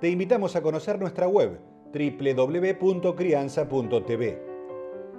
[0.00, 1.58] te invitamos a conocer nuestra web
[1.92, 4.42] www.crianza.tv.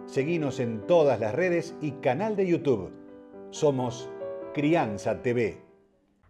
[0.05, 2.93] Seguimos en todas las redes y canal de YouTube.
[3.49, 4.09] Somos
[4.53, 5.61] Crianza TV.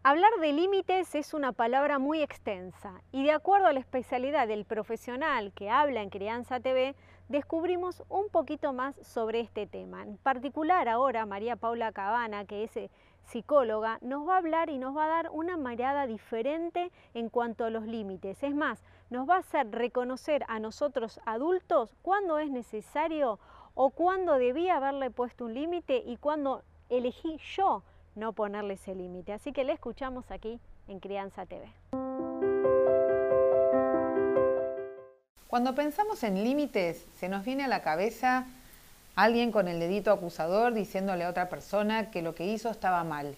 [0.02, 4.66] Hablar de límites es una palabra muy extensa y de acuerdo a la especialidad del
[4.66, 6.96] profesional que habla en Crianza TV,
[7.28, 10.02] descubrimos un poquito más sobre este tema.
[10.02, 12.90] En particular ahora María Paula Cabana, que es eh,
[13.24, 17.66] psicóloga, nos va a hablar y nos va a dar una mirada diferente en cuanto
[17.66, 18.42] a los límites.
[18.44, 23.40] Es más, nos va a hacer reconocer a nosotros adultos cuándo es necesario
[23.76, 27.84] o cuándo debía haberle puesto un límite y cuándo elegí yo
[28.16, 29.34] no ponerle ese límite.
[29.34, 31.72] Así que le escuchamos aquí en Crianza TV.
[35.48, 38.46] Cuando pensamos en límites, se nos viene a la cabeza
[39.20, 43.36] Alguien con el dedito acusador diciéndole a otra persona que lo que hizo estaba mal.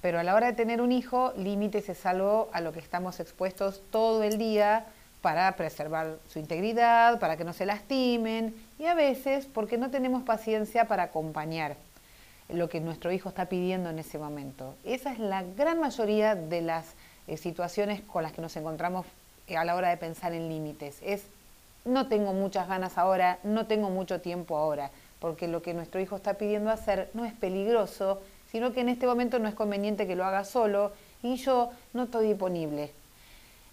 [0.00, 3.20] Pero a la hora de tener un hijo, límites es algo a lo que estamos
[3.20, 4.86] expuestos todo el día
[5.20, 10.22] para preservar su integridad, para que no se lastimen y a veces porque no tenemos
[10.22, 11.76] paciencia para acompañar
[12.48, 14.74] lo que nuestro hijo está pidiendo en ese momento.
[14.84, 16.86] Esa es la gran mayoría de las
[17.26, 19.04] eh, situaciones con las que nos encontramos
[19.48, 20.96] eh, a la hora de pensar en límites.
[21.02, 21.24] Es
[21.84, 26.16] no tengo muchas ganas ahora, no tengo mucho tiempo ahora, porque lo que nuestro hijo
[26.16, 30.16] está pidiendo hacer no es peligroso, sino que en este momento no es conveniente que
[30.16, 32.92] lo haga solo y yo no estoy disponible.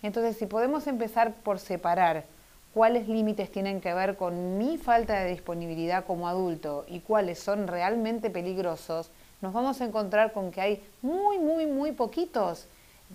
[0.02, 2.26] Entonces, si podemos empezar por separar
[2.74, 7.68] cuáles límites tienen que ver con mi falta de disponibilidad como adulto y cuáles son
[7.68, 12.68] realmente peligrosos, nos vamos a encontrar con que hay muy, muy, muy poquitos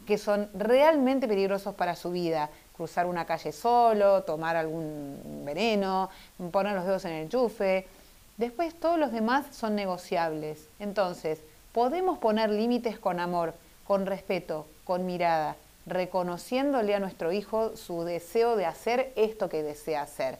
[0.07, 6.11] que son realmente peligrosos para su vida, cruzar una calle solo, tomar algún veneno,
[6.51, 7.87] poner los dedos en el enchufe.
[8.37, 10.69] Después todos los demás son negociables.
[10.79, 11.41] Entonces,
[11.73, 13.55] podemos poner límites con amor,
[13.87, 20.03] con respeto, con mirada, reconociéndole a nuestro hijo su deseo de hacer esto que desea
[20.03, 20.39] hacer.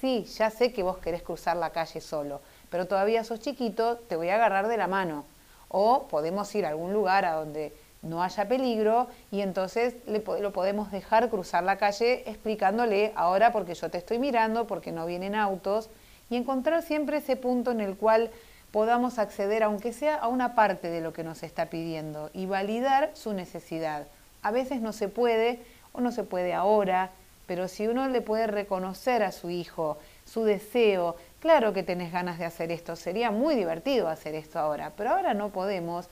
[0.00, 4.16] Sí, ya sé que vos querés cruzar la calle solo, pero todavía sos chiquito, te
[4.16, 5.24] voy a agarrar de la mano.
[5.68, 7.72] O podemos ir a algún lugar a donde
[8.02, 13.90] no haya peligro y entonces lo podemos dejar cruzar la calle explicándole ahora porque yo
[13.90, 15.90] te estoy mirando, porque no vienen autos
[16.30, 18.30] y encontrar siempre ese punto en el cual
[18.70, 23.10] podamos acceder, aunque sea a una parte de lo que nos está pidiendo y validar
[23.14, 24.06] su necesidad.
[24.42, 25.60] A veces no se puede
[25.92, 27.10] o no se puede ahora,
[27.46, 32.38] pero si uno le puede reconocer a su hijo su deseo, claro que tenés ganas
[32.38, 36.08] de hacer esto, sería muy divertido hacer esto ahora, pero ahora no podemos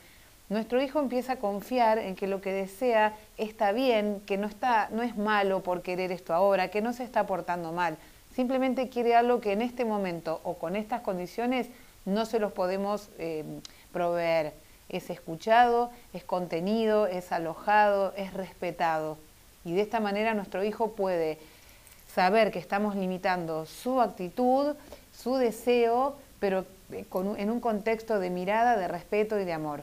[0.49, 4.89] nuestro hijo empieza a confiar en que lo que desea está bien, que no, está,
[4.91, 7.97] no es malo por querer esto ahora, que no se está portando mal.
[8.35, 11.69] Simplemente quiere algo que en este momento o con estas condiciones
[12.05, 13.45] no se los podemos eh,
[13.93, 14.53] proveer.
[14.89, 19.19] Es escuchado, es contenido, es alojado, es respetado.
[19.65, 21.39] Y de esta manera nuestro hijo puede
[22.15, 24.77] saber que estamos limitando su actitud,
[25.13, 27.05] su deseo, pero eh,
[27.37, 29.83] en un contexto de mirada, de respeto y de amor.